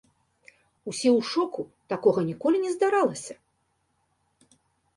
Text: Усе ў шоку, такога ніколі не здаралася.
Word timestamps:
Усе 0.91 1.09
ў 1.17 1.27
шоку, 1.31 1.61
такога 1.93 2.19
ніколі 2.31 2.57
не 2.65 2.71
здаралася. 2.79 3.35